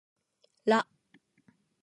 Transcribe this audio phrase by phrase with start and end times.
[0.65, 0.79] ら